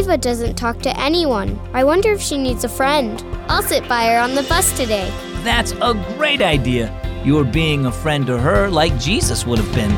Ava 0.00 0.16
doesn't 0.16 0.54
talk 0.54 0.78
to 0.78 0.98
anyone. 0.98 1.60
I 1.74 1.84
wonder 1.84 2.10
if 2.10 2.22
she 2.22 2.38
needs 2.38 2.64
a 2.64 2.70
friend. 2.70 3.22
I'll 3.50 3.60
sit 3.60 3.86
by 3.86 4.06
her 4.06 4.18
on 4.18 4.34
the 4.34 4.44
bus 4.44 4.74
today. 4.74 5.10
That's 5.44 5.72
a 5.72 5.92
great 6.16 6.40
idea. 6.40 6.88
You're 7.22 7.44
being 7.44 7.84
a 7.84 7.92
friend 7.92 8.26
to 8.26 8.38
her 8.38 8.70
like 8.70 8.98
Jesus 8.98 9.44
would 9.44 9.58
have 9.58 9.74
been. 9.74 9.92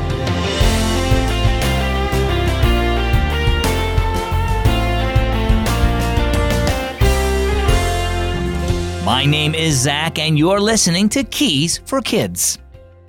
My 9.05 9.23
name 9.25 9.55
is 9.55 9.79
Zach, 9.79 10.19
and 10.19 10.37
you're 10.37 10.59
listening 10.59 11.07
to 11.09 11.23
Keys 11.23 11.77
for 11.85 12.01
Kids. 12.01 12.57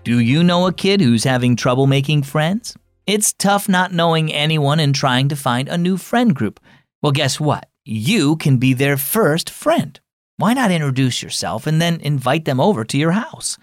Do 0.04 0.20
you 0.20 0.44
know 0.44 0.68
a 0.68 0.72
kid 0.72 1.00
who's 1.00 1.24
having 1.24 1.56
trouble 1.56 1.88
making 1.88 2.22
friends? 2.22 2.76
It's 3.06 3.32
tough 3.32 3.68
not 3.68 3.92
knowing 3.92 4.32
anyone 4.32 4.78
and 4.78 4.94
trying 4.94 5.28
to 5.28 5.36
find 5.36 5.68
a 5.68 5.76
new 5.76 5.96
friend 5.96 6.34
group. 6.34 6.60
Well, 7.04 7.12
guess 7.12 7.38
what? 7.38 7.68
You 7.84 8.36
can 8.36 8.56
be 8.56 8.72
their 8.72 8.96
first 8.96 9.50
friend. 9.50 10.00
Why 10.38 10.54
not 10.54 10.70
introduce 10.70 11.22
yourself 11.22 11.66
and 11.66 11.78
then 11.78 12.00
invite 12.00 12.46
them 12.46 12.58
over 12.58 12.82
to 12.82 12.96
your 12.96 13.10
house? 13.10 13.58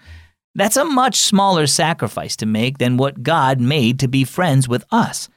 That's 0.54 0.76
a 0.76 0.84
much 0.84 1.16
smaller 1.16 1.66
sacrifice 1.66 2.36
to 2.36 2.46
make 2.46 2.78
than 2.78 2.98
what 2.98 3.24
God 3.24 3.60
made 3.60 3.98
to 3.98 4.06
be 4.06 4.22
friends 4.22 4.68
with 4.68 4.84
us. 4.92 5.28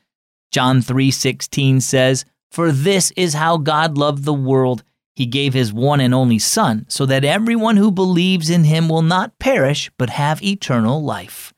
John 0.51 0.83
3:16 0.83 1.81
says, 1.81 2.25
"For 2.51 2.71
this 2.71 3.09
is 3.17 3.33
how 3.33 3.57
God 3.57 3.97
loved 3.97 4.23
the 4.23 4.35
world; 4.35 4.83
he 5.15 5.25
gave 5.25 5.55
his 5.55 5.73
one 5.73 5.99
and 5.99 6.13
only 6.13 6.37
son 6.37 6.85
so 6.87 7.07
that 7.07 7.25
everyone 7.25 7.77
who 7.77 7.89
believes 7.89 8.51
in 8.51 8.65
him 8.65 8.87
will 8.87 9.01
not 9.01 9.39
perish 9.39 9.89
but 9.97 10.11
have 10.11 10.43
eternal 10.43 11.03
life." 11.03 11.55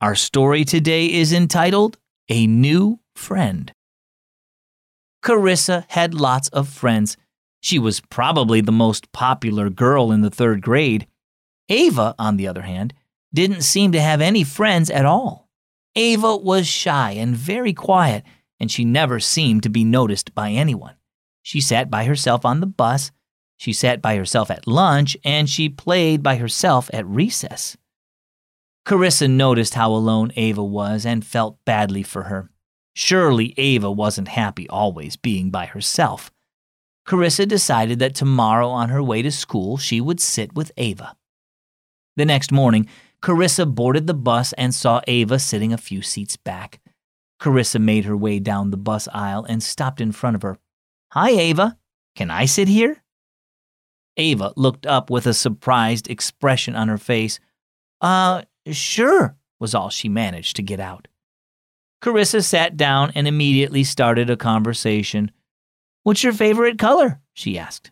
Our 0.00 0.16
story 0.16 0.64
today 0.64 1.06
is 1.06 1.32
entitled 1.32 1.96
A 2.28 2.48
New 2.48 2.98
Friend. 3.14 3.72
Carissa 5.22 5.84
had 5.88 6.14
lots 6.14 6.48
of 6.48 6.68
friends. 6.68 7.16
She 7.60 7.78
was 7.78 8.00
probably 8.00 8.60
the 8.60 8.72
most 8.72 9.12
popular 9.12 9.68
girl 9.68 10.12
in 10.12 10.22
the 10.22 10.30
third 10.30 10.62
grade. 10.62 11.06
Ava, 11.68 12.14
on 12.18 12.36
the 12.36 12.48
other 12.48 12.62
hand, 12.62 12.94
didn't 13.32 13.62
seem 13.62 13.92
to 13.92 14.00
have 14.00 14.20
any 14.20 14.44
friends 14.44 14.90
at 14.90 15.04
all. 15.04 15.48
Ava 15.94 16.36
was 16.36 16.66
shy 16.66 17.12
and 17.12 17.36
very 17.36 17.72
quiet, 17.72 18.24
and 18.58 18.70
she 18.70 18.84
never 18.84 19.20
seemed 19.20 19.62
to 19.62 19.68
be 19.68 19.84
noticed 19.84 20.34
by 20.34 20.50
anyone. 20.50 20.94
She 21.42 21.60
sat 21.60 21.90
by 21.90 22.04
herself 22.04 22.44
on 22.44 22.60
the 22.60 22.66
bus, 22.66 23.10
she 23.56 23.72
sat 23.74 24.00
by 24.00 24.16
herself 24.16 24.50
at 24.50 24.66
lunch, 24.66 25.18
and 25.22 25.48
she 25.48 25.68
played 25.68 26.22
by 26.22 26.36
herself 26.36 26.88
at 26.94 27.06
recess. 27.06 27.76
Carissa 28.86 29.28
noticed 29.28 29.74
how 29.74 29.92
alone 29.92 30.32
Ava 30.34 30.64
was 30.64 31.04
and 31.04 31.24
felt 31.24 31.58
badly 31.66 32.02
for 32.02 32.24
her. 32.24 32.50
Surely 32.94 33.54
Ava 33.56 33.90
wasn't 33.90 34.28
happy 34.28 34.68
always 34.68 35.16
being 35.16 35.50
by 35.50 35.66
herself. 35.66 36.30
Carissa 37.06 37.46
decided 37.46 37.98
that 37.98 38.14
tomorrow 38.14 38.68
on 38.68 38.88
her 38.88 39.02
way 39.02 39.22
to 39.22 39.30
school 39.30 39.76
she 39.76 40.00
would 40.00 40.20
sit 40.20 40.54
with 40.54 40.72
Ava. 40.76 41.16
The 42.16 42.24
next 42.24 42.52
morning, 42.52 42.88
Carissa 43.22 43.66
boarded 43.66 44.06
the 44.06 44.14
bus 44.14 44.52
and 44.54 44.74
saw 44.74 45.00
Ava 45.06 45.38
sitting 45.38 45.72
a 45.72 45.78
few 45.78 46.02
seats 46.02 46.36
back. 46.36 46.80
Carissa 47.40 47.80
made 47.80 48.04
her 48.04 48.16
way 48.16 48.38
down 48.38 48.70
the 48.70 48.76
bus 48.76 49.08
aisle 49.12 49.44
and 49.48 49.62
stopped 49.62 50.00
in 50.00 50.12
front 50.12 50.36
of 50.36 50.42
her. 50.42 50.58
Hi, 51.12 51.30
Ava. 51.30 51.78
Can 52.14 52.30
I 52.30 52.44
sit 52.44 52.68
here? 52.68 53.02
Ava 54.16 54.52
looked 54.56 54.86
up 54.86 55.10
with 55.10 55.26
a 55.26 55.34
surprised 55.34 56.10
expression 56.10 56.76
on 56.76 56.88
her 56.88 56.98
face. 56.98 57.40
Uh, 58.00 58.42
sure, 58.70 59.36
was 59.58 59.74
all 59.74 59.88
she 59.88 60.08
managed 60.08 60.56
to 60.56 60.62
get 60.62 60.80
out. 60.80 61.08
Carissa 62.02 62.42
sat 62.42 62.76
down 62.76 63.12
and 63.14 63.28
immediately 63.28 63.84
started 63.84 64.30
a 64.30 64.36
conversation. 64.36 65.30
What's 66.02 66.24
your 66.24 66.32
favorite 66.32 66.78
color? 66.78 67.20
she 67.34 67.58
asked. 67.58 67.90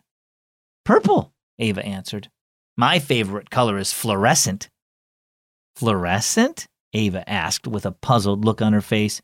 Purple, 0.83 1.31
Ava 1.59 1.85
answered. 1.85 2.29
My 2.75 2.99
favorite 2.99 3.49
color 3.49 3.77
is 3.77 3.93
fluorescent. 3.93 4.69
Fluorescent? 5.75 6.67
Ava 6.93 7.29
asked 7.29 7.67
with 7.67 7.85
a 7.85 7.91
puzzled 7.91 8.43
look 8.45 8.61
on 8.61 8.73
her 8.73 8.81
face. 8.81 9.21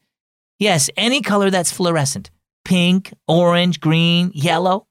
Yes, 0.59 0.89
any 0.95 1.21
color 1.21 1.49
that's 1.49 1.71
fluorescent 1.71 2.29
pink, 2.63 3.13
orange, 3.27 3.79
green, 3.79 4.31
yellow. 4.33 4.87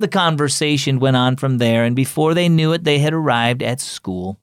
The 0.00 0.08
conversation 0.08 0.98
went 0.98 1.16
on 1.16 1.36
from 1.36 1.58
there, 1.58 1.84
and 1.84 1.94
before 1.94 2.34
they 2.34 2.48
knew 2.48 2.72
it, 2.72 2.82
they 2.84 2.98
had 2.98 3.12
arrived 3.12 3.62
at 3.62 3.80
school. 3.80 4.40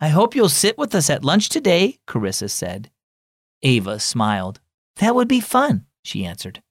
I 0.00 0.08
hope 0.08 0.34
you'll 0.34 0.48
sit 0.48 0.78
with 0.78 0.94
us 0.94 1.10
at 1.10 1.24
lunch 1.24 1.48
today, 1.48 1.98
Carissa 2.08 2.50
said. 2.50 2.90
Ava 3.62 3.98
smiled. 3.98 4.60
That 4.96 5.14
would 5.14 5.28
be 5.28 5.40
fun, 5.40 5.86
she 6.02 6.24
answered. 6.24 6.62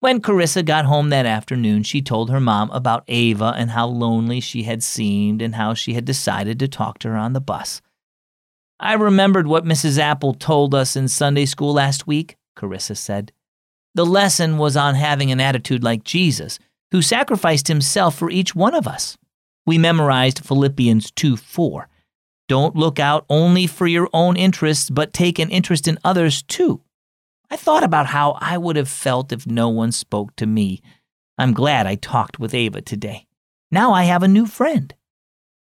When 0.00 0.20
Carissa 0.20 0.64
got 0.64 0.84
home 0.84 1.10
that 1.10 1.26
afternoon, 1.26 1.82
she 1.82 2.02
told 2.02 2.30
her 2.30 2.38
mom 2.38 2.70
about 2.70 3.02
Ava 3.08 3.54
and 3.56 3.70
how 3.70 3.86
lonely 3.86 4.40
she 4.40 4.62
had 4.62 4.82
seemed 4.84 5.42
and 5.42 5.56
how 5.56 5.74
she 5.74 5.94
had 5.94 6.04
decided 6.04 6.60
to 6.60 6.68
talk 6.68 6.98
to 7.00 7.08
her 7.08 7.16
on 7.16 7.32
the 7.32 7.40
bus. 7.40 7.82
I 8.78 8.92
remembered 8.92 9.48
what 9.48 9.64
Mrs. 9.64 9.98
Apple 9.98 10.34
told 10.34 10.72
us 10.72 10.94
in 10.94 11.08
Sunday 11.08 11.46
school 11.46 11.72
last 11.72 12.06
week, 12.06 12.36
Carissa 12.56 12.96
said. 12.96 13.32
The 13.94 14.06
lesson 14.06 14.56
was 14.56 14.76
on 14.76 14.94
having 14.94 15.32
an 15.32 15.40
attitude 15.40 15.82
like 15.82 16.04
Jesus, 16.04 16.60
who 16.92 17.02
sacrificed 17.02 17.66
himself 17.66 18.16
for 18.16 18.30
each 18.30 18.54
one 18.54 18.74
of 18.74 18.86
us. 18.86 19.18
We 19.66 19.78
memorized 19.78 20.44
Philippians 20.44 21.10
2 21.10 21.36
4. 21.36 21.88
Don't 22.48 22.74
look 22.74 22.98
out 22.98 23.26
only 23.28 23.66
for 23.66 23.86
your 23.86 24.08
own 24.12 24.36
interests, 24.36 24.88
but 24.90 25.12
take 25.12 25.38
an 25.38 25.50
interest 25.50 25.86
in 25.86 25.98
others 26.02 26.42
too. 26.42 26.80
I 27.50 27.56
thought 27.56 27.84
about 27.84 28.06
how 28.06 28.38
I 28.40 28.58
would 28.58 28.76
have 28.76 28.88
felt 28.88 29.32
if 29.32 29.46
no 29.46 29.68
one 29.68 29.92
spoke 29.92 30.34
to 30.36 30.46
me. 30.46 30.80
I'm 31.36 31.52
glad 31.52 31.86
I 31.86 31.94
talked 31.94 32.38
with 32.38 32.54
Ava 32.54 32.80
today. 32.80 33.26
Now 33.70 33.92
I 33.92 34.04
have 34.04 34.22
a 34.22 34.28
new 34.28 34.46
friend. 34.46 34.94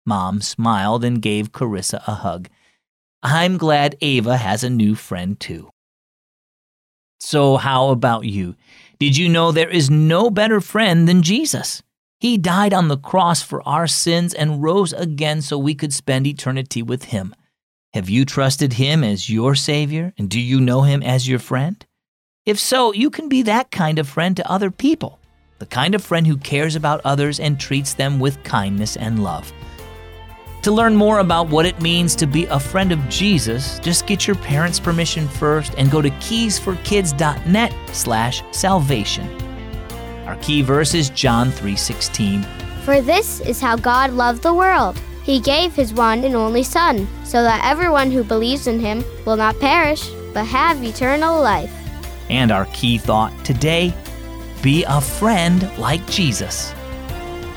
Mom 0.05 0.41
smiled 0.41 1.03
and 1.03 1.21
gave 1.21 1.51
Carissa 1.51 2.01
a 2.07 2.13
hug. 2.13 2.47
I'm 3.21 3.57
glad 3.57 3.97
Ava 4.01 4.37
has 4.37 4.63
a 4.63 4.69
new 4.69 4.95
friend 4.95 5.39
too. 5.39 5.69
So, 7.19 7.57
how 7.57 7.89
about 7.89 8.25
you? 8.25 8.55
Did 8.99 9.17
you 9.17 9.27
know 9.27 9.51
there 9.51 9.69
is 9.69 9.89
no 9.89 10.29
better 10.29 10.61
friend 10.61 11.07
than 11.07 11.23
Jesus? 11.23 11.81
He 12.19 12.37
died 12.39 12.73
on 12.73 12.87
the 12.87 12.97
cross 12.97 13.43
for 13.43 13.61
our 13.67 13.85
sins 13.85 14.33
and 14.33 14.63
rose 14.63 14.91
again 14.91 15.43
so 15.43 15.57
we 15.57 15.75
could 15.75 15.93
spend 15.93 16.25
eternity 16.25 16.81
with 16.81 17.05
Him. 17.05 17.35
Have 17.93 18.09
you 18.09 18.25
trusted 18.25 18.73
Him 18.73 19.03
as 19.03 19.29
your 19.29 19.53
Savior, 19.53 20.13
and 20.17 20.27
do 20.27 20.39
you 20.39 20.59
know 20.59 20.81
Him 20.81 21.03
as 21.03 21.27
your 21.27 21.37
friend? 21.37 21.85
If 22.43 22.59
so, 22.59 22.91
you 22.91 23.11
can 23.11 23.29
be 23.29 23.43
that 23.43 23.69
kind 23.69 23.99
of 23.99 24.09
friend 24.09 24.35
to 24.35 24.51
other 24.51 24.71
people, 24.71 25.19
the 25.59 25.67
kind 25.67 25.93
of 25.93 26.03
friend 26.03 26.25
who 26.25 26.37
cares 26.37 26.75
about 26.75 27.01
others 27.03 27.39
and 27.39 27.59
treats 27.59 27.93
them 27.93 28.19
with 28.19 28.43
kindness 28.43 28.97
and 28.97 29.23
love. 29.23 29.53
To 30.63 30.71
learn 30.71 30.95
more 30.95 31.19
about 31.19 31.49
what 31.49 31.67
it 31.67 31.81
means 31.81 32.15
to 32.15 32.25
be 32.25 32.45
a 32.45 32.59
friend 32.59 32.91
of 32.91 33.09
Jesus, 33.09 33.77
just 33.79 34.07
get 34.07 34.25
your 34.25 34.35
parents' 34.37 34.79
permission 34.79 35.27
first 35.27 35.75
and 35.77 35.91
go 35.91 36.01
to 36.01 36.09
keysforkids.net 36.09 37.73
slash 37.93 38.43
salvation. 38.51 39.46
Our 40.27 40.35
key 40.35 40.61
verse 40.61 40.93
is 40.93 41.09
John 41.09 41.51
3:16. 41.51 42.45
For 42.83 42.99
this 42.99 43.39
is 43.39 43.61
how 43.61 43.77
God 43.77 44.11
loved 44.11 44.43
the 44.43 44.53
world. 44.53 44.99
He 45.23 45.39
gave 45.39 45.73
his 45.73 45.93
one 45.93 46.25
and 46.25 46.35
only 46.35 46.63
Son, 46.63 47.07
so 47.23 47.43
that 47.43 47.63
everyone 47.63 48.11
who 48.11 48.25
believes 48.25 48.67
in 48.67 48.79
him 48.79 49.05
will 49.25 49.37
not 49.37 49.59
perish, 49.61 50.09
but 50.33 50.45
have 50.45 50.83
eternal 50.83 51.41
life. 51.41 51.71
And 52.29 52.51
our 52.51 52.65
key 52.73 52.97
thought 52.97 53.31
today 53.45 53.93
be 54.61 54.83
a 54.83 54.99
friend 54.99 55.69
like 55.77 56.05
Jesus. 56.09 56.73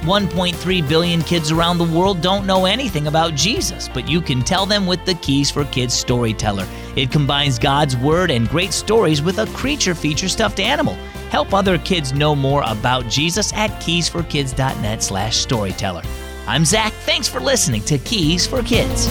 1.3 0.02 0.80
billion 0.80 1.22
kids 1.22 1.50
around 1.50 1.78
the 1.78 1.84
world 1.98 2.20
don't 2.20 2.46
know 2.46 2.66
anything 2.66 3.08
about 3.08 3.34
Jesus, 3.34 3.90
but 3.92 4.08
you 4.08 4.20
can 4.20 4.42
tell 4.42 4.64
them 4.64 4.86
with 4.86 5.04
the 5.04 5.14
Keys 5.14 5.50
for 5.50 5.64
Kids 5.66 5.92
storyteller. 5.92 6.66
It 6.94 7.10
combines 7.10 7.58
God's 7.58 7.96
Word 7.96 8.30
and 8.30 8.48
great 8.48 8.72
stories 8.72 9.20
with 9.22 9.38
a 9.40 9.46
creature 9.48 9.94
feature 9.94 10.28
stuffed 10.28 10.60
animal. 10.60 10.96
Help 11.30 11.54
other 11.54 11.78
kids 11.78 12.12
know 12.12 12.34
more 12.34 12.62
about 12.66 13.08
Jesus 13.08 13.52
at 13.52 13.70
keysforkids.net 13.80 15.02
slash 15.02 15.36
storyteller. 15.36 16.02
I'm 16.46 16.64
Zach. 16.64 16.92
Thanks 17.04 17.28
for 17.28 17.40
listening 17.40 17.82
to 17.82 17.98
Keys 17.98 18.46
for 18.46 18.62
Kids. 18.62 19.06